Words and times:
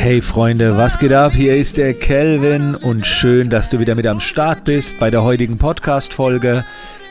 Hey 0.00 0.22
Freunde, 0.22 0.76
was 0.76 1.00
geht 1.00 1.12
ab? 1.12 1.32
Hier 1.34 1.56
ist 1.56 1.76
der 1.76 1.92
Kelvin 1.92 2.76
und 2.76 3.04
schön, 3.04 3.50
dass 3.50 3.68
du 3.68 3.80
wieder 3.80 3.96
mit 3.96 4.06
am 4.06 4.20
Start 4.20 4.62
bist 4.62 5.00
bei 5.00 5.10
der 5.10 5.24
heutigen 5.24 5.58
Podcast-Folge. 5.58 6.64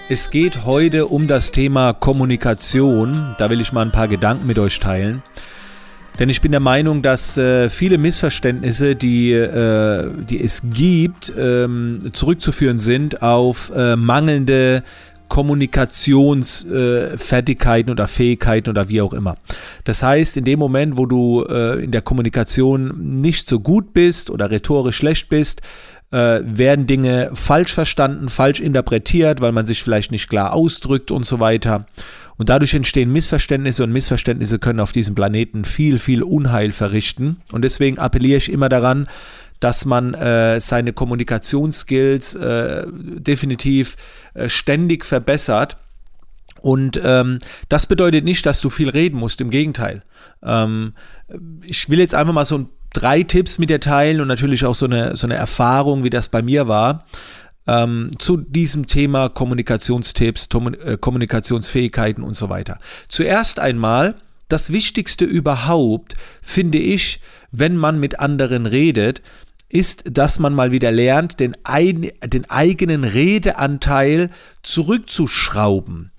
Es 0.07 0.31
geht 0.31 0.63
heute 0.63 1.08
um 1.08 1.28
das 1.28 1.52
Thema 1.52 1.92
Kommunikation. 1.92 3.36
Da 3.39 3.50
will 3.50 3.60
ich 3.60 3.73
mal 3.73 3.81
ein 3.81 3.92
paar 3.92 4.08
Gedanken 4.08 4.47
mit 4.47 4.58
euch 4.58 4.79
teilen. 4.79 5.21
Denn 6.18 6.29
ich 6.29 6.39
bin 6.39 6.52
der 6.52 6.62
Meinung, 6.62 7.02
dass 7.02 7.36
äh, 7.36 7.70
viele 7.70 7.97
Missverständnisse, 7.97 8.95
die, 8.95 9.33
äh, 9.33 10.09
die 10.23 10.41
es 10.41 10.61
gibt, 10.63 11.33
ähm, 11.38 12.11
zurückzuführen 12.13 12.79
sind 12.79 13.21
auf 13.21 13.69
äh, 13.75 13.97
mangelnde 13.97 14.81
Kommunikationsfertigkeiten 15.28 17.89
äh, 17.89 17.91
oder 17.91 18.07
Fähigkeiten 18.07 18.70
oder 18.70 18.88
wie 18.89 19.02
auch 19.02 19.14
immer. 19.14 19.36
Das 19.84 20.04
heißt, 20.04 20.38
in 20.38 20.46
dem 20.46 20.60
Moment, 20.60 20.98
wo 20.98 21.05
du 21.05 21.43
äh, 21.43 21.84
in 21.84 21.92
der 21.92 22.02
Kommunikation 22.02 23.20
nicht 23.21 23.48
so 23.48 23.60
gut 23.60 23.93
bist 23.93 24.29
oder 24.29 24.50
rhetorisch 24.50 24.96
schlecht 24.98 25.29
bist, 25.29 25.61
äh, 26.11 26.39
werden 26.43 26.87
Dinge 26.87 27.32
falsch 27.34 27.74
verstanden, 27.74 28.29
falsch 28.29 28.61
interpretiert, 28.61 29.42
weil 29.42 29.51
man 29.51 29.65
sich 29.65 29.84
vielleicht 29.84 30.11
nicht 30.11 30.29
klar 30.29 30.54
ausdrückt 30.54 31.11
und 31.11 31.25
so 31.25 31.39
weiter. 31.39 31.86
Und 32.38 32.50
dadurch 32.50 32.75
entstehen 32.75 33.12
Missverständnisse 33.12 33.84
und 33.84 33.92
Missverständnisse 33.92 34.59
können 34.59 34.80
auf 34.80 34.92
diesem 34.92 35.16
Planeten 35.16 35.66
viel, 35.66 35.98
viel 35.98 36.22
Unheil 36.22 36.72
verrichten. 36.72 37.38
Und 37.52 37.64
deswegen 37.64 37.98
appelliere 37.98 38.38
ich 38.38 38.52
immer 38.52 38.70
daran, 38.70 39.08
dass 39.59 39.86
man 39.86 40.14
äh, 40.14 40.59
seine 40.59 40.94
Kommunikationsskills 40.94 42.36
äh, 42.36 42.86
definitiv 42.88 43.95
äh, 44.34 44.50
ständig 44.50 45.06
verbessert. 45.06 45.78
Und 46.61 47.00
ähm, 47.03 47.39
das 47.70 47.86
bedeutet 47.86 48.23
nicht, 48.23 48.45
dass 48.45 48.62
du 48.62 48.70
viel 48.70 48.89
reden 48.89 49.20
musst, 49.20 49.42
im 49.42 49.50
Gegenteil. 49.50 50.03
Ähm, 50.44 50.94
ich 51.64 51.89
will 51.89 52.00
jetzt 52.00 52.16
einfach 52.16 52.34
mal 52.34 52.45
so 52.45 52.70
drei 52.94 53.23
Tipps 53.23 53.59
mit 53.59 53.70
dir 53.70 53.80
teilen 53.80 54.22
und 54.22 54.28
natürlich 54.28 54.66
auch 54.66 54.75
so 54.75 54.86
eine, 54.86 55.16
so 55.16 55.28
eine 55.28 55.36
Erfahrung, 55.36 56.03
wie 56.03 56.09
das 56.09 56.30
bei 56.30 56.42
mir 56.42 56.68
war, 56.68 57.06
ähm, 57.68 58.12
zu 58.18 58.38
diesem 58.38 58.88
Thema 58.88 59.30
Kommunikationstipps, 59.30 60.48
äh, 60.84 60.98
Kommunikationsfähigkeiten 60.98 62.24
und 62.24 62.36
so 62.36 62.50
weiter. 62.50 62.80
Zuerst 63.08 63.59
einmal, 63.59 64.16
das 64.48 64.72
Wichtigste 64.72 65.26
überhaupt, 65.26 66.16
finde 66.42 66.78
ich, 66.78 67.20
wenn 67.52 67.76
man 67.76 68.00
mit 68.00 68.20
anderen 68.20 68.66
redet, 68.66 69.22
ist, 69.70 70.04
dass 70.18 70.40
man 70.40 70.54
mal 70.54 70.72
wieder 70.72 70.92
lernt, 70.92 71.40
den, 71.40 71.56
ein, 71.64 72.10
den 72.26 72.50
eigenen 72.50 73.04
Redeanteil 73.04 74.30
zurückzuschrauben. 74.64 76.12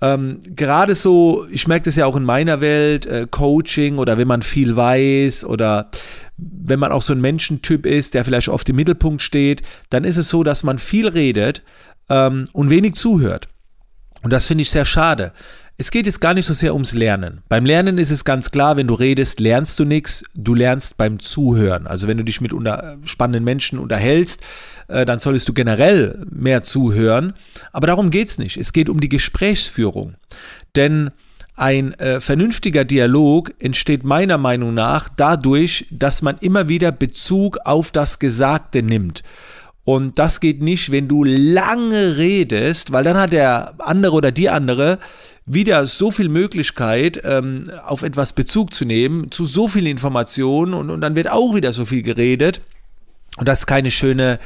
Ähm, 0.00 0.40
gerade 0.56 0.94
so, 0.94 1.46
ich 1.50 1.68
merke 1.68 1.84
das 1.84 1.96
ja 1.96 2.06
auch 2.06 2.16
in 2.16 2.24
meiner 2.24 2.60
Welt, 2.60 3.06
äh, 3.06 3.26
Coaching 3.30 3.98
oder 3.98 4.18
wenn 4.18 4.26
man 4.26 4.42
viel 4.42 4.74
weiß 4.74 5.44
oder 5.44 5.90
wenn 6.36 6.80
man 6.80 6.90
auch 6.90 7.02
so 7.02 7.12
ein 7.12 7.20
Menschentyp 7.20 7.86
ist, 7.86 8.14
der 8.14 8.24
vielleicht 8.24 8.48
oft 8.48 8.68
im 8.68 8.76
Mittelpunkt 8.76 9.22
steht, 9.22 9.62
dann 9.90 10.02
ist 10.02 10.16
es 10.16 10.28
so, 10.28 10.42
dass 10.42 10.64
man 10.64 10.78
viel 10.78 11.06
redet 11.06 11.62
ähm, 12.08 12.48
und 12.52 12.70
wenig 12.70 12.94
zuhört. 12.94 13.48
Und 14.22 14.32
das 14.32 14.46
finde 14.46 14.62
ich 14.62 14.70
sehr 14.70 14.84
schade. 14.84 15.32
Es 15.82 15.90
geht 15.90 16.06
jetzt 16.06 16.20
gar 16.20 16.32
nicht 16.32 16.46
so 16.46 16.52
sehr 16.52 16.74
ums 16.74 16.92
Lernen. 16.92 17.42
Beim 17.48 17.66
Lernen 17.66 17.98
ist 17.98 18.12
es 18.12 18.24
ganz 18.24 18.52
klar, 18.52 18.76
wenn 18.76 18.86
du 18.86 18.94
redest, 18.94 19.40
lernst 19.40 19.80
du 19.80 19.84
nichts, 19.84 20.22
du 20.32 20.54
lernst 20.54 20.96
beim 20.96 21.18
Zuhören. 21.18 21.88
Also 21.88 22.06
wenn 22.06 22.16
du 22.16 22.22
dich 22.22 22.40
mit 22.40 22.52
spannenden 23.04 23.42
Menschen 23.42 23.80
unterhältst, 23.80 24.42
äh, 24.86 25.04
dann 25.04 25.18
solltest 25.18 25.48
du 25.48 25.52
generell 25.52 26.24
mehr 26.30 26.62
zuhören. 26.62 27.32
Aber 27.72 27.88
darum 27.88 28.10
geht 28.10 28.28
es 28.28 28.38
nicht. 28.38 28.58
Es 28.58 28.72
geht 28.72 28.88
um 28.88 29.00
die 29.00 29.08
Gesprächsführung. 29.08 30.14
Denn 30.76 31.10
ein 31.56 31.94
äh, 31.94 32.20
vernünftiger 32.20 32.84
Dialog 32.84 33.52
entsteht 33.58 34.04
meiner 34.04 34.38
Meinung 34.38 34.74
nach 34.74 35.08
dadurch, 35.08 35.86
dass 35.90 36.22
man 36.22 36.38
immer 36.38 36.68
wieder 36.68 36.92
Bezug 36.92 37.58
auf 37.64 37.90
das 37.90 38.20
Gesagte 38.20 38.84
nimmt. 38.84 39.24
Und 39.84 40.18
das 40.18 40.40
geht 40.40 40.62
nicht, 40.62 40.92
wenn 40.92 41.08
du 41.08 41.24
lange 41.24 42.16
redest, 42.16 42.92
weil 42.92 43.02
dann 43.02 43.16
hat 43.16 43.32
der 43.32 43.74
andere 43.78 44.14
oder 44.14 44.30
die 44.30 44.48
andere 44.48 44.98
wieder 45.44 45.86
so 45.86 46.12
viel 46.12 46.28
Möglichkeit, 46.28 47.20
ähm, 47.24 47.68
auf 47.84 48.02
etwas 48.02 48.32
Bezug 48.32 48.72
zu 48.72 48.84
nehmen, 48.84 49.32
zu 49.32 49.44
so 49.44 49.66
vielen 49.66 49.86
Informationen 49.86 50.74
und, 50.74 50.88
und 50.88 51.00
dann 51.00 51.16
wird 51.16 51.30
auch 51.30 51.54
wieder 51.54 51.72
so 51.72 51.84
viel 51.84 52.02
geredet. 52.02 52.60
Und 53.38 53.48
das 53.48 53.60
ist 53.60 53.66
keine 53.66 53.90
schöne, 53.90 54.38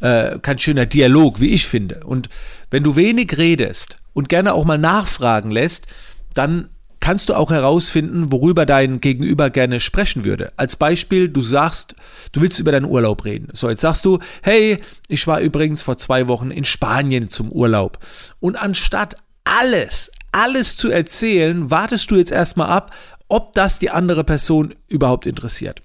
äh, 0.00 0.38
kein 0.40 0.58
schöner 0.58 0.86
Dialog, 0.86 1.40
wie 1.40 1.52
ich 1.52 1.68
finde. 1.68 2.00
Und 2.04 2.28
wenn 2.70 2.82
du 2.82 2.96
wenig 2.96 3.38
redest 3.38 3.98
und 4.12 4.28
gerne 4.28 4.54
auch 4.54 4.64
mal 4.64 4.78
nachfragen 4.78 5.52
lässt, 5.52 5.86
dann 6.34 6.68
kannst 7.00 7.30
du 7.30 7.34
auch 7.34 7.50
herausfinden, 7.50 8.30
worüber 8.30 8.66
dein 8.66 9.00
Gegenüber 9.00 9.50
gerne 9.50 9.80
sprechen 9.80 10.24
würde. 10.24 10.52
Als 10.56 10.76
Beispiel, 10.76 11.28
du 11.28 11.40
sagst, 11.40 11.94
du 12.32 12.42
willst 12.42 12.58
über 12.58 12.72
deinen 12.72 12.84
Urlaub 12.84 13.24
reden. 13.24 13.48
So, 13.52 13.68
jetzt 13.70 13.80
sagst 13.80 14.04
du, 14.04 14.18
hey, 14.42 14.78
ich 15.08 15.26
war 15.26 15.40
übrigens 15.40 15.82
vor 15.82 15.96
zwei 15.96 16.28
Wochen 16.28 16.50
in 16.50 16.64
Spanien 16.64 17.30
zum 17.30 17.50
Urlaub. 17.50 17.98
Und 18.38 18.56
anstatt 18.56 19.16
alles, 19.44 20.10
alles 20.30 20.76
zu 20.76 20.90
erzählen, 20.90 21.70
wartest 21.70 22.10
du 22.10 22.16
jetzt 22.16 22.32
erstmal 22.32 22.68
ab, 22.68 22.94
ob 23.28 23.54
das 23.54 23.78
die 23.78 23.90
andere 23.90 24.24
Person 24.24 24.74
überhaupt 24.88 25.26
interessiert. 25.26 25.82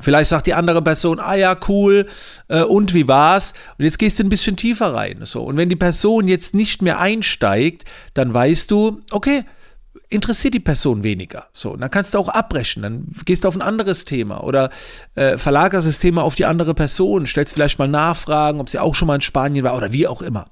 Vielleicht 0.00 0.30
sagt 0.30 0.46
die 0.46 0.54
andere 0.54 0.82
Person, 0.82 1.20
ah 1.20 1.34
ja, 1.34 1.56
cool, 1.68 2.08
äh, 2.48 2.62
und 2.62 2.92
wie 2.94 3.06
war's? 3.06 3.52
Und 3.78 3.84
jetzt 3.84 3.98
gehst 3.98 4.18
du 4.18 4.24
ein 4.24 4.30
bisschen 4.30 4.56
tiefer 4.56 4.94
rein. 4.94 5.20
So. 5.22 5.42
Und 5.42 5.56
wenn 5.56 5.68
die 5.68 5.76
Person 5.76 6.26
jetzt 6.26 6.54
nicht 6.54 6.82
mehr 6.82 6.98
einsteigt, 6.98 7.84
dann 8.14 8.32
weißt 8.34 8.70
du, 8.70 9.02
okay, 9.12 9.44
interessiert 10.08 10.54
die 10.54 10.60
Person 10.60 11.02
weniger. 11.02 11.48
So, 11.52 11.72
und 11.72 11.80
dann 11.80 11.90
kannst 11.90 12.14
du 12.14 12.18
auch 12.18 12.28
abbrechen, 12.28 12.82
dann 12.82 13.08
gehst 13.24 13.44
du 13.44 13.48
auf 13.48 13.54
ein 13.54 13.62
anderes 13.62 14.04
Thema 14.04 14.42
oder 14.42 14.70
äh, 15.14 15.36
verlagerst 15.38 15.86
das 15.86 15.98
Thema 15.98 16.22
auf 16.22 16.34
die 16.34 16.46
andere 16.46 16.74
Person, 16.74 17.26
stellst 17.26 17.54
vielleicht 17.54 17.78
mal 17.78 17.88
Nachfragen, 17.88 18.60
ob 18.60 18.70
sie 18.70 18.78
auch 18.78 18.94
schon 18.94 19.08
mal 19.08 19.16
in 19.16 19.20
Spanien 19.20 19.64
war 19.64 19.76
oder 19.76 19.92
wie 19.92 20.06
auch 20.06 20.22
immer. 20.22 20.48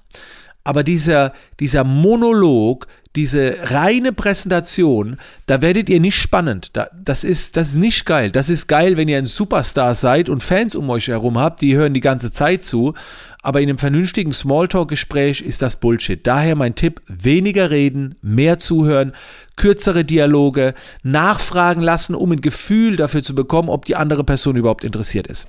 Aber 0.62 0.84
dieser, 0.84 1.32
dieser 1.58 1.84
Monolog, 1.84 2.86
diese 3.16 3.56
reine 3.64 4.12
Präsentation, 4.12 5.16
da 5.46 5.62
werdet 5.62 5.88
ihr 5.88 5.98
nicht 5.98 6.16
spannend. 6.16 6.70
Da, 6.74 6.86
das, 6.94 7.24
ist, 7.24 7.56
das 7.56 7.70
ist 7.70 7.76
nicht 7.76 8.06
geil. 8.06 8.30
Das 8.30 8.48
ist 8.48 8.68
geil, 8.68 8.96
wenn 8.96 9.08
ihr 9.08 9.18
ein 9.18 9.26
Superstar 9.26 9.94
seid 9.96 10.28
und 10.28 10.42
Fans 10.42 10.76
um 10.76 10.88
euch 10.90 11.08
herum 11.08 11.36
habt, 11.36 11.60
die 11.60 11.74
hören 11.76 11.92
die 11.92 12.00
ganze 12.00 12.30
Zeit 12.30 12.62
zu. 12.62 12.94
Aber 13.42 13.60
in 13.60 13.68
einem 13.68 13.78
vernünftigen 13.78 14.32
Smalltalk-Gespräch 14.32 15.40
ist 15.40 15.60
das 15.60 15.76
Bullshit. 15.76 16.24
Daher 16.24 16.54
mein 16.54 16.76
Tipp, 16.76 17.00
weniger 17.06 17.70
reden, 17.70 18.14
mehr 18.22 18.58
zuhören, 18.58 19.12
kürzere 19.56 20.04
Dialoge, 20.04 20.74
nachfragen 21.02 21.82
lassen, 21.82 22.14
um 22.14 22.30
ein 22.30 22.42
Gefühl 22.42 22.96
dafür 22.96 23.22
zu 23.22 23.34
bekommen, 23.34 23.70
ob 23.70 23.86
die 23.86 23.96
andere 23.96 24.22
Person 24.22 24.56
überhaupt 24.56 24.84
interessiert 24.84 25.26
ist. 25.26 25.48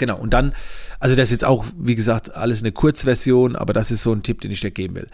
Genau, 0.00 0.16
und 0.16 0.32
dann, 0.32 0.54
also 0.98 1.14
das 1.14 1.24
ist 1.24 1.32
jetzt 1.32 1.44
auch, 1.44 1.66
wie 1.76 1.94
gesagt, 1.94 2.34
alles 2.34 2.62
eine 2.62 2.72
Kurzversion, 2.72 3.54
aber 3.54 3.74
das 3.74 3.90
ist 3.90 4.02
so 4.02 4.12
ein 4.12 4.22
Tipp, 4.22 4.40
den 4.40 4.50
ich 4.50 4.62
dir 4.62 4.70
geben 4.70 4.94
will. 4.94 5.08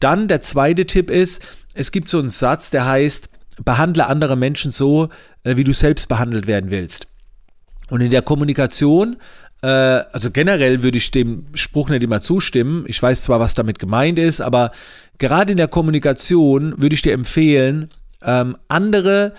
Dann 0.00 0.26
der 0.26 0.40
zweite 0.40 0.86
Tipp 0.86 1.10
ist, 1.10 1.42
es 1.74 1.92
gibt 1.92 2.08
so 2.08 2.18
einen 2.18 2.30
Satz, 2.30 2.70
der 2.70 2.86
heißt, 2.86 3.28
behandle 3.62 4.06
andere 4.06 4.36
Menschen 4.36 4.72
so, 4.72 5.10
äh, 5.44 5.58
wie 5.58 5.64
du 5.64 5.74
selbst 5.74 6.08
behandelt 6.08 6.46
werden 6.46 6.70
willst. 6.70 7.08
Und 7.90 8.00
in 8.00 8.10
der 8.10 8.22
Kommunikation, 8.22 9.18
äh, 9.60 9.66
also 9.66 10.30
generell 10.30 10.82
würde 10.82 10.96
ich 10.96 11.10
dem 11.10 11.44
Spruch 11.52 11.90
nicht 11.90 12.02
immer 12.02 12.22
zustimmen. 12.22 12.84
Ich 12.86 13.02
weiß 13.02 13.20
zwar, 13.20 13.38
was 13.38 13.52
damit 13.52 13.78
gemeint 13.78 14.18
ist, 14.18 14.40
aber 14.40 14.70
gerade 15.18 15.52
in 15.52 15.58
der 15.58 15.68
Kommunikation 15.68 16.80
würde 16.80 16.94
ich 16.94 17.02
dir 17.02 17.12
empfehlen, 17.12 17.90
ähm, 18.22 18.56
andere 18.68 19.34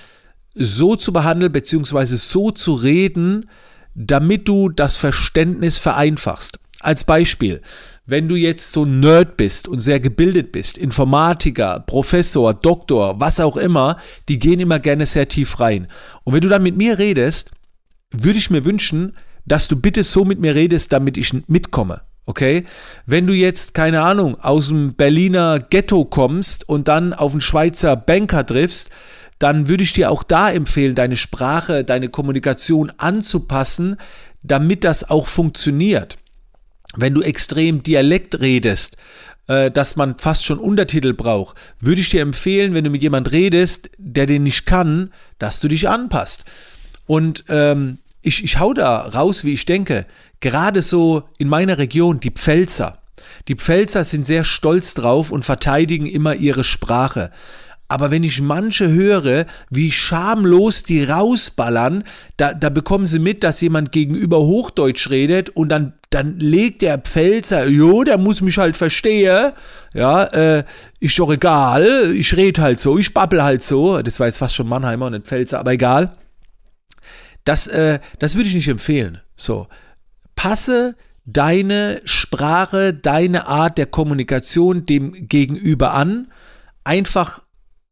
so 0.53 0.95
zu 0.95 1.11
behandeln, 1.11 1.51
beziehungsweise 1.51 2.15
so 2.17 2.51
zu 2.51 2.75
reden, 2.75 3.49
damit 3.95 4.47
du 4.47 4.69
das 4.69 4.97
Verständnis 4.97 5.77
vereinfachst. 5.77 6.59
Als 6.79 7.05
Beispiel, 7.05 7.61
wenn 8.05 8.27
du 8.27 8.35
jetzt 8.35 8.73
so 8.73 8.83
ein 8.83 8.99
Nerd 8.99 9.37
bist 9.37 9.69
und 9.69 9.79
sehr 9.79 10.01
gebildet 10.01 10.51
bist, 10.51 10.77
Informatiker, 10.77 11.79
Professor, 11.79 12.53
Doktor, 12.53 13.19
was 13.21 13.39
auch 13.39 13.55
immer, 13.55 13.95
die 14.27 14.37
gehen 14.37 14.59
immer 14.59 14.79
gerne 14.79 15.05
sehr 15.05 15.29
tief 15.29 15.61
rein. 15.61 15.87
Und 16.25 16.33
wenn 16.33 16.41
du 16.41 16.49
dann 16.49 16.63
mit 16.63 16.75
mir 16.75 16.99
redest, 16.99 17.51
würde 18.11 18.37
ich 18.37 18.49
mir 18.49 18.65
wünschen, 18.65 19.15
dass 19.45 19.69
du 19.69 19.77
bitte 19.77 20.03
so 20.03 20.25
mit 20.25 20.39
mir 20.39 20.55
redest, 20.55 20.91
damit 20.91 21.17
ich 21.17 21.33
mitkomme. 21.47 22.01
Okay? 22.25 22.65
Wenn 23.05 23.27
du 23.27 23.33
jetzt, 23.33 23.73
keine 23.73 24.01
Ahnung, 24.01 24.39
aus 24.39 24.67
dem 24.67 24.93
Berliner 24.95 25.59
Ghetto 25.59 26.05
kommst 26.05 26.67
und 26.67 26.87
dann 26.87 27.13
auf 27.13 27.31
einen 27.31 27.41
Schweizer 27.41 27.95
Banker 27.95 28.45
triffst, 28.45 28.89
dann 29.43 29.67
würde 29.67 29.83
ich 29.83 29.91
dir 29.91 30.09
auch 30.09 30.23
da 30.23 30.49
empfehlen, 30.49 30.95
deine 30.95 31.17
Sprache, 31.17 31.83
deine 31.83 32.07
Kommunikation 32.07 32.93
anzupassen, 32.95 33.97
damit 34.41 34.85
das 34.85 35.09
auch 35.09 35.27
funktioniert. 35.27 36.17
Wenn 36.95 37.13
du 37.13 37.21
extrem 37.21 37.83
Dialekt 37.83 38.39
redest, 38.39 38.95
äh, 39.47 39.69
dass 39.69 39.97
man 39.97 40.17
fast 40.17 40.45
schon 40.45 40.59
Untertitel 40.59 41.11
braucht, 41.11 41.57
würde 41.77 41.99
ich 41.99 42.09
dir 42.09 42.21
empfehlen, 42.21 42.73
wenn 42.73 42.85
du 42.85 42.89
mit 42.89 43.03
jemand 43.03 43.33
redest, 43.33 43.89
der 43.97 44.27
den 44.27 44.43
nicht 44.43 44.65
kann, 44.65 45.11
dass 45.39 45.59
du 45.59 45.67
dich 45.67 45.89
anpasst. 45.89 46.45
Und 47.05 47.43
ähm, 47.49 47.97
ich, 48.21 48.45
ich 48.45 48.59
hau 48.59 48.73
da 48.73 48.99
raus, 48.99 49.43
wie 49.43 49.53
ich 49.53 49.65
denke. 49.65 50.05
Gerade 50.39 50.81
so 50.81 51.23
in 51.37 51.49
meiner 51.49 51.79
Region, 51.79 52.21
die 52.21 52.31
Pfälzer. 52.31 53.03
Die 53.49 53.55
Pfälzer 53.55 54.05
sind 54.05 54.25
sehr 54.25 54.45
stolz 54.45 54.93
drauf 54.93 55.33
und 55.33 55.43
verteidigen 55.43 56.05
immer 56.05 56.33
ihre 56.33 56.63
Sprache. 56.63 57.29
Aber 57.87 58.11
wenn 58.11 58.23
ich 58.23 58.41
manche 58.41 58.89
höre, 58.89 59.45
wie 59.69 59.91
schamlos 59.91 60.83
die 60.83 61.03
rausballern, 61.03 62.03
da, 62.37 62.53
da 62.53 62.69
bekommen 62.69 63.05
sie 63.05 63.19
mit, 63.19 63.43
dass 63.43 63.61
jemand 63.61 63.91
gegenüber 63.91 64.39
Hochdeutsch 64.39 65.09
redet 65.09 65.49
und 65.49 65.69
dann, 65.69 65.93
dann 66.09 66.39
legt 66.39 66.81
der 66.81 66.97
Pfälzer, 66.97 67.67
jo, 67.67 68.03
der 68.03 68.17
muss 68.17 68.41
mich 68.41 68.57
halt 68.57 68.75
verstehen, 68.75 69.51
ja, 69.93 70.23
äh, 70.23 70.63
ist 70.99 71.19
doch 71.19 71.31
egal, 71.31 72.13
ich 72.15 72.35
rede 72.35 72.61
halt 72.61 72.79
so, 72.79 72.97
ich 72.97 73.13
babbel 73.13 73.43
halt 73.43 73.61
so, 73.61 74.01
das 74.01 74.19
war 74.19 74.27
jetzt 74.27 74.37
fast 74.37 74.55
schon 74.55 74.67
Mannheimer 74.67 75.07
und 75.07 75.13
nicht 75.13 75.27
Pfälzer, 75.27 75.59
aber 75.59 75.73
egal. 75.73 76.15
Das, 77.45 77.67
äh, 77.67 77.99
das 78.19 78.35
würde 78.35 78.47
ich 78.47 78.55
nicht 78.55 78.69
empfehlen. 78.69 79.19
So, 79.35 79.67
passe 80.35 80.95
deine 81.25 82.01
Sprache, 82.05 82.93
deine 82.93 83.47
Art 83.47 83.77
der 83.77 83.85
Kommunikation 83.85 84.85
dem 84.85 85.27
Gegenüber 85.27 85.93
an, 85.93 86.27
einfach 86.83 87.43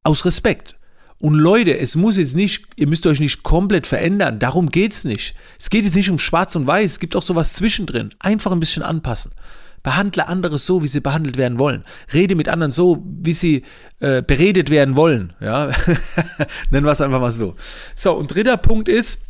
aus 0.03 0.25
Respekt. 0.25 0.75
Und 1.17 1.35
Leute, 1.35 1.77
es 1.77 1.95
muss 1.95 2.17
jetzt 2.17 2.35
nicht, 2.35 2.65
ihr 2.77 2.87
müsst 2.87 3.05
euch 3.05 3.19
nicht 3.19 3.43
komplett 3.43 3.85
verändern, 3.85 4.39
darum 4.39 4.69
geht's 4.69 5.03
nicht. 5.03 5.35
Es 5.59 5.69
geht 5.69 5.85
jetzt 5.85 5.95
nicht 5.95 6.09
um 6.09 6.17
schwarz 6.17 6.55
und 6.55 6.65
weiß, 6.65 6.91
es 6.91 6.99
gibt 6.99 7.15
auch 7.15 7.21
sowas 7.21 7.53
zwischendrin. 7.53 8.09
Einfach 8.19 8.51
ein 8.51 8.59
bisschen 8.59 8.81
anpassen. 8.81 9.31
Behandle 9.83 10.27
andere 10.27 10.57
so, 10.57 10.83
wie 10.83 10.87
sie 10.87 10.99
behandelt 10.99 11.37
werden 11.37 11.59
wollen. 11.59 11.83
Rede 12.13 12.35
mit 12.35 12.49
anderen 12.49 12.71
so, 12.71 13.03
wie 13.05 13.33
sie 13.33 13.63
äh, 13.99 14.21
beredet 14.21 14.69
werden 14.69 14.95
wollen. 14.95 15.33
Ja? 15.39 15.71
Nennen 16.71 16.85
wir 16.85 16.91
es 16.91 17.01
einfach 17.01 17.21
mal 17.21 17.31
so. 17.31 17.55
So, 17.95 18.13
und 18.13 18.33
dritter 18.33 18.57
Punkt 18.57 18.89
ist, 18.89 19.25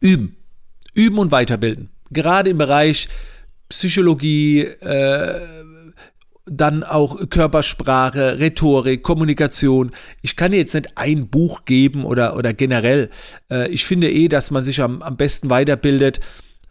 üben. 0.00 0.36
Üben 0.94 1.18
und 1.18 1.30
weiterbilden 1.30 1.90
gerade 2.10 2.50
im 2.50 2.58
Bereich 2.58 3.08
Psychologie, 3.68 4.62
äh, 4.62 5.40
dann 6.46 6.82
auch 6.82 7.28
Körpersprache, 7.28 8.40
Rhetorik, 8.40 9.02
Kommunikation. 9.02 9.92
Ich 10.22 10.36
kann 10.36 10.52
jetzt 10.52 10.74
nicht 10.74 10.96
ein 10.96 11.28
Buch 11.28 11.64
geben 11.64 12.04
oder, 12.04 12.36
oder 12.36 12.52
generell. 12.52 13.10
Äh, 13.50 13.68
ich 13.70 13.84
finde 13.84 14.10
eh, 14.10 14.28
dass 14.28 14.50
man 14.50 14.62
sich 14.62 14.80
am, 14.82 15.02
am 15.02 15.16
besten 15.16 15.50
weiterbildet, 15.50 16.20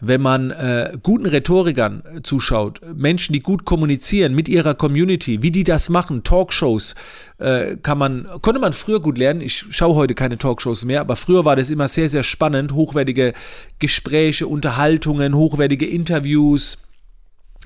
wenn 0.02 0.22
man 0.22 0.52
äh, 0.52 0.98
guten 1.04 1.26
Rhetorikern 1.26 2.02
äh, 2.06 2.22
zuschaut, 2.22 2.80
Menschen, 2.96 3.34
die 3.34 3.42
gut 3.42 3.66
kommunizieren 3.66 4.34
mit 4.34 4.48
ihrer 4.48 4.74
Community, 4.74 5.42
wie 5.42 5.52
die 5.52 5.66
das 5.66 5.90
machen, 5.90 6.24
Talkshows, 6.24 6.96
äh, 7.38 7.76
kann 7.78 7.98
man, 7.98 8.28
konnte 8.42 8.62
man 8.62 8.72
früher 8.72 9.02
gut 9.02 9.18
lernen. 9.18 9.42
Ich 9.42 9.66
schaue 9.70 9.96
heute 9.96 10.16
keine 10.16 10.38
Talkshows 10.38 10.86
mehr, 10.86 11.02
aber 11.02 11.16
früher 11.16 11.44
war 11.44 11.58
das 11.58 11.70
immer 11.70 11.90
sehr, 11.90 12.10
sehr 12.10 12.24
spannend. 12.24 12.72
Hochwertige 12.72 13.34
Gespräche, 13.80 14.48
Unterhaltungen, 14.48 15.36
hochwertige 15.36 15.86
Interviews, 15.86 16.89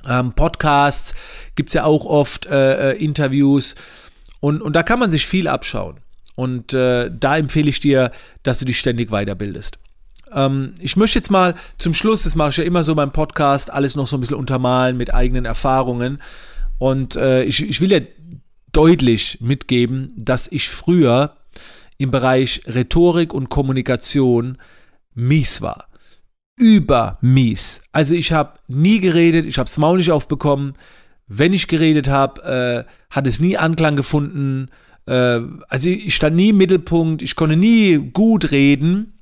ähm, 0.07 0.33
Podcasts, 0.33 1.13
gibt's 1.55 1.73
ja 1.73 1.85
auch 1.85 2.05
oft 2.05 2.45
äh, 2.45 2.91
äh 2.91 3.03
Interviews. 3.03 3.75
Und, 4.39 4.61
und 4.61 4.75
da 4.75 4.83
kann 4.83 4.99
man 4.99 5.09
sich 5.09 5.25
viel 5.25 5.47
abschauen. 5.47 5.99
Und 6.35 6.73
äh, 6.73 7.11
da 7.11 7.37
empfehle 7.37 7.69
ich 7.69 7.79
dir, 7.79 8.11
dass 8.41 8.59
du 8.59 8.65
dich 8.65 8.79
ständig 8.79 9.09
weiterbildest. 9.09 9.77
Ähm, 10.33 10.73
ich 10.79 10.95
möchte 10.95 11.19
jetzt 11.19 11.31
mal 11.31 11.55
zum 11.77 11.93
Schluss, 11.93 12.23
das 12.23 12.35
mache 12.35 12.49
ich 12.49 12.57
ja 12.57 12.63
immer 12.63 12.83
so 12.83 12.95
beim 12.95 13.11
Podcast, 13.11 13.71
alles 13.71 13.95
noch 13.95 14.07
so 14.07 14.17
ein 14.17 14.19
bisschen 14.19 14.37
untermalen 14.37 14.97
mit 14.97 15.13
eigenen 15.13 15.45
Erfahrungen. 15.45 16.19
Und 16.79 17.15
äh, 17.15 17.43
ich, 17.43 17.61
ich 17.67 17.81
will 17.81 17.91
ja 17.91 17.99
deutlich 18.71 19.37
mitgeben, 19.41 20.13
dass 20.17 20.47
ich 20.47 20.69
früher 20.69 21.37
im 21.97 22.11
Bereich 22.11 22.63
Rhetorik 22.65 23.33
und 23.33 23.49
Kommunikation 23.49 24.57
mies 25.13 25.61
war. 25.61 25.87
Über 26.57 27.17
mies. 27.21 27.81
Also 27.91 28.13
ich 28.15 28.31
habe 28.31 28.59
nie 28.67 28.99
geredet, 28.99 29.45
ich 29.45 29.57
habe 29.57 29.67
es 29.67 29.77
Maul 29.77 29.97
nicht 29.97 30.11
aufbekommen. 30.11 30.73
Wenn 31.27 31.53
ich 31.53 31.67
geredet 31.67 32.07
habe, 32.09 32.85
äh, 32.87 32.91
hat 33.09 33.27
es 33.27 33.39
nie 33.39 33.57
Anklang 33.57 33.95
gefunden. 33.95 34.69
Äh, 35.07 35.39
also 35.67 35.89
ich 35.89 36.13
stand 36.13 36.35
nie 36.35 36.49
im 36.49 36.57
Mittelpunkt, 36.57 37.21
ich 37.21 37.35
konnte 37.35 37.55
nie 37.55 37.97
gut 37.97 38.51
reden. 38.51 39.12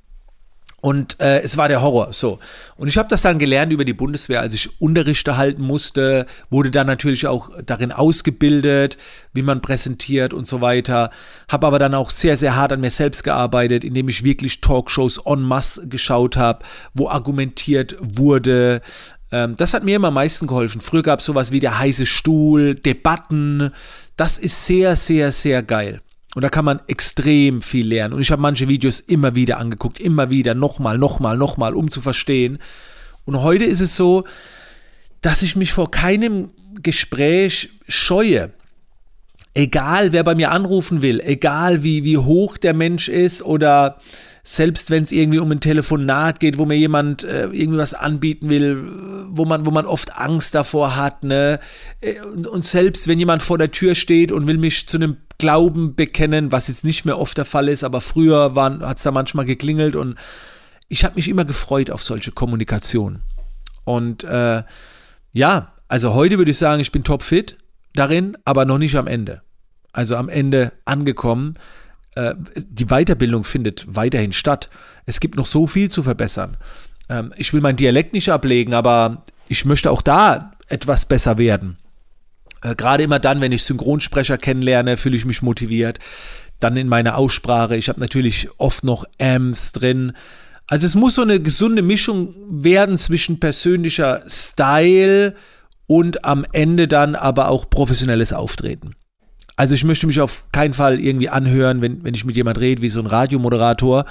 Und 0.84 1.20
äh, 1.20 1.38
es 1.42 1.56
war 1.56 1.68
der 1.68 1.80
Horror. 1.80 2.12
So. 2.12 2.40
Und 2.76 2.88
ich 2.88 2.98
habe 2.98 3.08
das 3.08 3.22
dann 3.22 3.38
gelernt 3.38 3.72
über 3.72 3.84
die 3.84 3.92
Bundeswehr, 3.92 4.40
als 4.40 4.52
ich 4.52 4.80
Unterrichte 4.80 5.36
halten 5.36 5.62
musste, 5.62 6.26
wurde 6.50 6.72
dann 6.72 6.88
natürlich 6.88 7.28
auch 7.28 7.50
darin 7.64 7.92
ausgebildet, 7.92 8.96
wie 9.32 9.42
man 9.42 9.62
präsentiert 9.62 10.34
und 10.34 10.44
so 10.44 10.60
weiter. 10.60 11.10
Habe 11.48 11.68
aber 11.68 11.78
dann 11.78 11.94
auch 11.94 12.10
sehr, 12.10 12.36
sehr 12.36 12.56
hart 12.56 12.72
an 12.72 12.80
mir 12.80 12.90
selbst 12.90 13.22
gearbeitet, 13.22 13.84
indem 13.84 14.08
ich 14.08 14.24
wirklich 14.24 14.60
Talkshows 14.60 15.18
en 15.24 15.42
masse 15.42 15.86
geschaut 15.86 16.36
habe, 16.36 16.64
wo 16.94 17.08
argumentiert 17.08 17.94
wurde. 18.00 18.80
Ähm, 19.30 19.56
das 19.56 19.74
hat 19.74 19.84
mir 19.84 19.94
immer 19.94 20.08
am 20.08 20.14
meisten 20.14 20.48
geholfen. 20.48 20.80
Früher 20.80 21.02
gab 21.02 21.20
es 21.20 21.26
sowas 21.26 21.52
wie 21.52 21.60
der 21.60 21.78
heiße 21.78 22.06
Stuhl, 22.06 22.74
Debatten. 22.74 23.70
Das 24.16 24.36
ist 24.36 24.66
sehr, 24.66 24.96
sehr, 24.96 25.30
sehr 25.30 25.62
geil. 25.62 26.02
Und 26.34 26.42
da 26.42 26.48
kann 26.48 26.64
man 26.64 26.80
extrem 26.86 27.60
viel 27.60 27.88
lernen. 27.88 28.14
Und 28.14 28.20
ich 28.22 28.30
habe 28.30 28.40
manche 28.40 28.68
Videos 28.68 29.00
immer 29.00 29.34
wieder 29.34 29.58
angeguckt, 29.58 30.00
immer 30.00 30.30
wieder, 30.30 30.54
nochmal, 30.54 30.96
nochmal, 30.96 31.36
nochmal, 31.36 31.74
um 31.74 31.90
zu 31.90 32.00
verstehen. 32.00 32.58
Und 33.24 33.42
heute 33.42 33.64
ist 33.64 33.80
es 33.80 33.96
so, 33.96 34.24
dass 35.20 35.42
ich 35.42 35.56
mich 35.56 35.72
vor 35.72 35.90
keinem 35.90 36.50
Gespräch 36.82 37.70
scheue. 37.86 38.52
Egal, 39.54 40.12
wer 40.12 40.24
bei 40.24 40.34
mir 40.34 40.50
anrufen 40.50 41.02
will, 41.02 41.20
egal 41.20 41.82
wie, 41.82 42.04
wie 42.04 42.16
hoch 42.16 42.56
der 42.56 42.72
Mensch 42.72 43.08
ist 43.08 43.42
oder 43.42 43.98
selbst 44.42 44.90
wenn 44.90 45.02
es 45.02 45.12
irgendwie 45.12 45.38
um 45.38 45.52
ein 45.52 45.60
Telefonat 45.60 46.40
geht, 46.40 46.56
wo 46.56 46.64
mir 46.64 46.76
jemand 46.76 47.22
äh, 47.22 47.44
irgendwie 47.44 47.78
was 47.78 47.92
anbieten 47.92 48.48
will, 48.48 48.82
wo 49.28 49.44
man, 49.44 49.66
wo 49.66 49.70
man 49.70 49.84
oft 49.84 50.16
Angst 50.16 50.54
davor 50.54 50.96
hat, 50.96 51.22
ne? 51.22 51.60
Äh, 52.00 52.20
und, 52.22 52.46
und 52.46 52.64
selbst 52.64 53.06
wenn 53.06 53.18
jemand 53.18 53.42
vor 53.42 53.58
der 53.58 53.70
Tür 53.70 53.94
steht 53.94 54.32
und 54.32 54.46
will 54.46 54.58
mich 54.58 54.88
zu 54.88 54.96
einem 54.96 55.18
Glauben 55.42 55.96
bekennen, 55.96 56.52
was 56.52 56.68
jetzt 56.68 56.84
nicht 56.84 57.04
mehr 57.04 57.18
oft 57.18 57.36
der 57.36 57.44
Fall 57.44 57.68
ist, 57.68 57.82
aber 57.82 58.00
früher 58.00 58.54
hat 58.54 58.96
es 58.96 59.02
da 59.02 59.10
manchmal 59.10 59.44
geklingelt 59.44 59.96
und 59.96 60.14
ich 60.88 61.04
habe 61.04 61.16
mich 61.16 61.28
immer 61.28 61.44
gefreut 61.44 61.90
auf 61.90 62.00
solche 62.00 62.30
Kommunikation. 62.30 63.22
Und 63.82 64.22
äh, 64.22 64.62
ja, 65.32 65.72
also 65.88 66.14
heute 66.14 66.38
würde 66.38 66.52
ich 66.52 66.58
sagen, 66.58 66.80
ich 66.80 66.92
bin 66.92 67.02
topfit 67.02 67.58
darin, 67.92 68.36
aber 68.44 68.66
noch 68.66 68.78
nicht 68.78 68.94
am 68.94 69.08
Ende. 69.08 69.42
Also 69.92 70.14
am 70.14 70.28
Ende 70.28 70.70
angekommen 70.84 71.54
äh, 72.14 72.36
die 72.56 72.86
Weiterbildung 72.86 73.42
findet 73.42 73.84
weiterhin 73.88 74.30
statt. 74.30 74.70
Es 75.06 75.18
gibt 75.18 75.36
noch 75.36 75.46
so 75.46 75.66
viel 75.66 75.90
zu 75.90 76.04
verbessern. 76.04 76.56
Ähm, 77.08 77.32
ich 77.36 77.52
will 77.52 77.60
meinen 77.60 77.76
Dialekt 77.76 78.12
nicht 78.12 78.30
ablegen, 78.30 78.74
aber 78.74 79.24
ich 79.48 79.64
möchte 79.64 79.90
auch 79.90 80.02
da 80.02 80.52
etwas 80.68 81.06
besser 81.06 81.36
werden. 81.36 81.78
Äh, 82.62 82.74
Gerade 82.74 83.02
immer 83.02 83.18
dann, 83.18 83.40
wenn 83.40 83.52
ich 83.52 83.64
Synchronsprecher 83.64 84.38
kennenlerne, 84.38 84.96
fühle 84.96 85.16
ich 85.16 85.26
mich 85.26 85.42
motiviert. 85.42 85.98
Dann 86.58 86.76
in 86.76 86.88
meiner 86.88 87.16
Aussprache. 87.16 87.76
Ich 87.76 87.88
habe 87.88 88.00
natürlich 88.00 88.48
oft 88.58 88.84
noch 88.84 89.04
Ms 89.18 89.72
drin. 89.72 90.12
Also 90.66 90.86
es 90.86 90.94
muss 90.94 91.16
so 91.16 91.22
eine 91.22 91.40
gesunde 91.40 91.82
Mischung 91.82 92.34
werden 92.48 92.96
zwischen 92.96 93.40
persönlicher 93.40 94.22
Style 94.26 95.34
und 95.88 96.24
am 96.24 96.46
Ende 96.52 96.88
dann 96.88 97.14
aber 97.14 97.48
auch 97.48 97.68
professionelles 97.68 98.32
Auftreten. 98.32 98.94
Also 99.56 99.74
ich 99.74 99.84
möchte 99.84 100.06
mich 100.06 100.20
auf 100.20 100.46
keinen 100.52 100.72
Fall 100.72 100.98
irgendwie 100.98 101.28
anhören, 101.28 101.82
wenn, 101.82 102.04
wenn 102.04 102.14
ich 102.14 102.24
mit 102.24 102.36
jemand 102.36 102.58
rede, 102.58 102.80
wie 102.80 102.88
so 102.88 103.00
ein 103.00 103.06
Radiomoderator, 103.06 104.06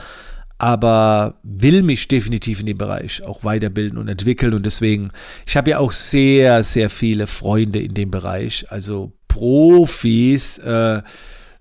aber 0.62 1.40
will 1.42 1.82
mich 1.82 2.08
definitiv 2.08 2.60
in 2.60 2.68
dem 2.68 2.78
Bereich 2.78 3.24
auch 3.24 3.44
weiterbilden 3.44 3.98
und 3.98 4.08
entwickeln 4.08 4.54
und 4.54 4.64
deswegen, 4.64 5.10
ich 5.48 5.58
habe 5.58 5.72
ja 5.72 5.80
auch 5.80 5.92
sehr, 5.92 6.62
sehr 6.62 6.92
viele 6.92 7.26
Freunde 7.26 7.80
in 7.80 7.96
dem 7.96 8.12
Bereich, 8.12 8.68
also 8.70 9.12
Profis, 9.28 10.60
äh, 10.60 11.02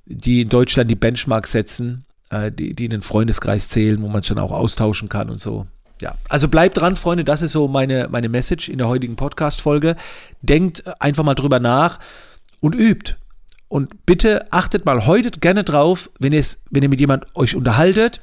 die 0.05 0.43
in 0.43 0.51
Deutschland 0.51 0.91
die 0.91 0.97
Benchmark 0.97 1.47
setzen, 1.47 2.05
äh, 2.29 2.53
die, 2.53 2.75
die 2.75 2.85
in 2.85 2.91
den 2.91 3.01
Freundeskreis 3.01 3.71
zählen, 3.71 4.03
wo 4.03 4.09
man 4.09 4.21
sich 4.21 4.29
dann 4.29 4.39
auch 4.39 4.53
austauschen 4.53 5.09
kann 5.09 5.31
und 5.31 5.41
so. 5.41 5.67
Ja, 6.03 6.15
also 6.29 6.49
bleibt 6.49 6.79
dran, 6.79 6.95
Freunde, 6.95 7.25
das 7.25 7.41
ist 7.41 7.53
so 7.53 7.69
meine, 7.69 8.09
meine 8.11 8.29
Message 8.29 8.69
in 8.69 8.77
der 8.77 8.89
heutigen 8.89 9.17
Podcast-Folge. 9.17 9.97
Denkt 10.43 10.85
einfach 11.01 11.25
mal 11.25 11.35
drüber 11.35 11.59
nach 11.59 12.01
und 12.61 12.75
übt. 12.75 13.15
Und 13.69 14.05
bitte 14.05 14.53
achtet 14.53 14.85
mal 14.85 15.07
heute 15.07 15.31
gerne 15.31 15.65
drauf, 15.65 16.11
wenn, 16.19 16.33
wenn 16.35 16.83
ihr 16.83 16.89
mit 16.91 17.01
jemand 17.01 17.35
euch 17.35 17.57
unterhaltet, 17.57 18.21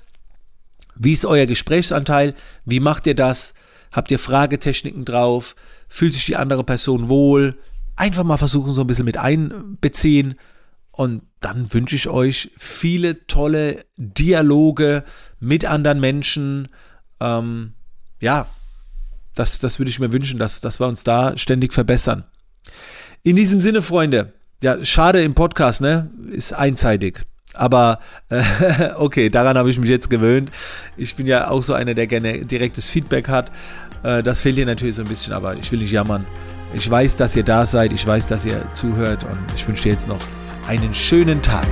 wie 1.00 1.13
ist 1.13 1.25
euer 1.25 1.46
Gesprächsanteil, 1.46 2.34
wie 2.66 2.80
macht 2.80 3.08
ihr 3.08 3.16
das, 3.16 3.54
habt 3.92 4.12
ihr 4.12 4.20
Fragetechniken 4.20 5.06
drauf, 5.06 5.56
fühlt 5.88 6.13
sich 6.13 6.25
die 6.25 6.36
andere 6.36 6.63
Person 6.63 7.10
wohl, 7.10 7.58
einfach 7.96 8.24
mal 8.24 8.38
versuchen, 8.38 8.72
so 8.72 8.82
ein 8.82 8.88
bisschen 8.88 9.06
mit 9.06 9.18
einbeziehen. 9.18 10.36
Und 10.92 11.24
dann 11.39 11.72
wünsche 11.74 11.96
ich 11.96 12.08
euch 12.08 12.51
viele 12.58 13.27
tolle 13.27 13.86
Dialoge 13.98 15.04
mit 15.39 15.66
anderen 15.66 16.00
Menschen. 16.00 16.70
Ähm, 17.20 17.74
ja, 18.20 18.48
das, 19.36 19.60
das 19.60 19.80
würde 19.80 19.92
ich 19.92 20.00
mir 20.00 20.12
wünschen, 20.12 20.39
dass, 20.39 20.62
dass 20.62 20.80
wir 20.80 20.88
uns 20.88 21.04
da 21.04 21.38
ständig 21.38 21.74
verbessern. 21.74 22.24
In 23.24 23.36
diesem 23.36 23.62
Sinne, 23.62 23.82
Freunde, 23.82 24.34
ja, 24.63 24.84
schade 24.84 25.22
im 25.22 25.36
Podcast, 25.36 25.82
ne? 25.82 26.10
Ist 26.32 26.54
einseitig. 26.54 27.22
Aber 27.58 28.00
äh, 28.30 28.42
okay, 28.96 29.30
daran 29.30 29.58
habe 29.58 29.70
ich 29.70 29.80
mich 29.80 29.90
jetzt 29.90 30.10
gewöhnt. 30.10 30.50
Ich 30.96 31.16
bin 31.16 31.28
ja 31.28 31.50
auch 31.50 31.64
so 31.64 31.74
einer, 31.74 31.94
der 31.94 32.08
gerne 32.08 32.46
direktes 32.46 32.90
Feedback 32.90 33.28
hat. 33.30 33.52
Äh, 34.04 34.24
das 34.24 34.42
fehlt 34.42 34.58
dir 34.58 34.66
natürlich 34.66 34.96
so 34.96 35.02
ein 35.02 35.08
bisschen, 35.08 35.34
aber 35.34 35.56
ich 35.56 35.72
will 35.72 35.80
nicht 35.80 35.92
jammern. 35.92 36.26
Ich 36.74 36.90
weiß, 36.90 37.18
dass 37.18 37.36
ihr 37.36 37.44
da 37.44 37.66
seid, 37.66 37.94
ich 37.94 38.06
weiß, 38.06 38.28
dass 38.28 38.46
ihr 38.46 38.72
zuhört 38.74 39.24
und 39.24 39.40
ich 39.56 39.68
wünsche 39.68 39.84
dir 39.84 39.92
jetzt 39.94 40.08
noch 40.08 40.20
einen 40.68 40.94
schönen 40.94 41.42
Tag. 41.42 41.68